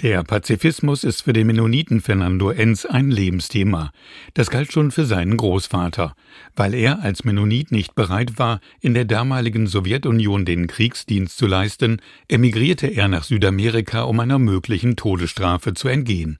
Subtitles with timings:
[0.00, 3.90] Der Pazifismus ist für den Mennoniten Fernando Enz ein Lebensthema.
[4.32, 6.14] Das galt schon für seinen Großvater.
[6.54, 12.00] Weil er als Mennonit nicht bereit war, in der damaligen Sowjetunion den Kriegsdienst zu leisten,
[12.28, 16.38] emigrierte er nach Südamerika, um einer möglichen Todesstrafe zu entgehen.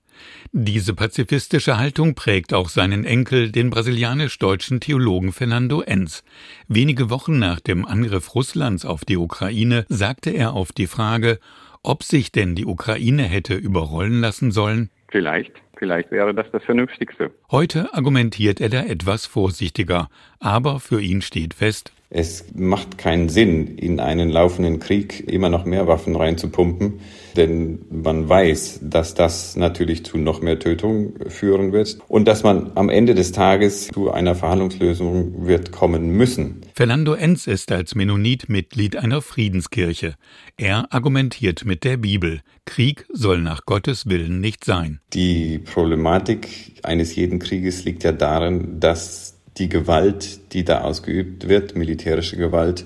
[0.53, 6.23] Diese pazifistische Haltung prägt auch seinen Enkel, den brasilianisch-deutschen Theologen Fernando Enz.
[6.69, 11.39] Wenige Wochen nach dem Angriff Russlands auf die Ukraine sagte er auf die Frage,
[11.83, 14.89] ob sich denn die Ukraine hätte überrollen lassen sollen?
[15.09, 15.53] Vielleicht.
[15.77, 17.31] Vielleicht wäre das das Vernünftigste.
[17.49, 23.77] Heute argumentiert er da etwas vorsichtiger, aber für ihn steht fest, es macht keinen Sinn,
[23.77, 27.01] in einen laufenden Krieg immer noch mehr Waffen reinzupumpen,
[27.35, 32.71] denn man weiß, dass das natürlich zu noch mehr Tötung führen wird und dass man
[32.73, 36.61] am Ende des Tages zu einer Verhandlungslösung wird kommen müssen.
[36.73, 40.15] Fernando Enz ist als Mennonit Mitglied einer Friedenskirche.
[40.57, 42.41] Er argumentiert mit der Bibel.
[42.65, 44.99] Krieg soll nach Gottes Willen nicht sein.
[45.13, 51.75] Die Problematik eines jeden Krieges liegt ja darin, dass die Gewalt, die da ausgeübt wird,
[51.75, 52.85] militärische Gewalt,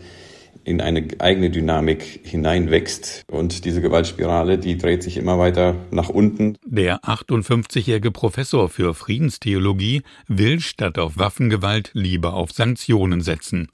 [0.66, 3.23] in eine eigene Dynamik hineinwächst.
[3.30, 6.58] Und diese Gewaltspirale, die dreht sich immer weiter nach unten.
[6.66, 13.69] Der 58-jährige Professor für Friedenstheologie will statt auf Waffengewalt lieber auf Sanktionen setzen.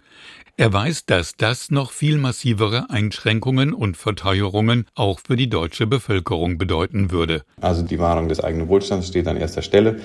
[0.57, 6.57] Er weiß, dass das noch viel massivere Einschränkungen und Verteuerungen auch für die deutsche Bevölkerung
[6.57, 7.43] bedeuten würde.
[7.61, 10.01] Also die Wahrung des eigenen Wohlstands steht an erster Stelle.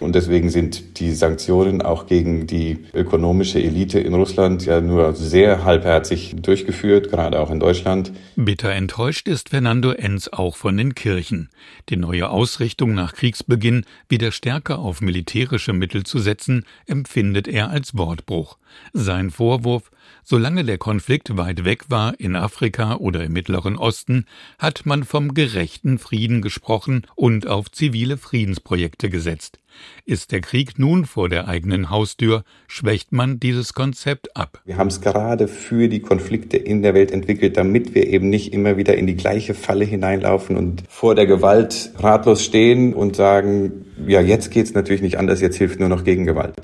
[0.00, 5.64] Und deswegen sind die Sanktionen auch gegen die ökonomische Elite in Russland ja nur sehr
[5.64, 8.12] halbherzig durchgeführt, gerade auch in Deutschland.
[8.36, 11.48] Bitter enttäuscht ist Fernando Enz auch von den Kirchen.
[11.88, 17.96] Die neue Ausrichtung nach Kriegsbeginn, wieder stärker auf militärische Mittel zu setzen, empfindet er als
[17.96, 18.58] Wortbruch.
[18.92, 19.90] Sein Vorwurf,
[20.24, 24.26] solange der Konflikt weit weg war, in Afrika oder im Mittleren Osten,
[24.58, 29.58] hat man vom gerechten Frieden gesprochen und auf zivile Friedensprojekte gesetzt.
[30.04, 34.60] Ist der Krieg nun vor der eigenen Haustür, schwächt man dieses Konzept ab.
[34.64, 38.52] Wir haben es gerade für die Konflikte in der Welt entwickelt, damit wir eben nicht
[38.52, 43.84] immer wieder in die gleiche Falle hineinlaufen und vor der Gewalt ratlos stehen und sagen,
[44.06, 46.54] ja, jetzt geht's natürlich nicht anders, jetzt hilft nur noch Gegengewalt.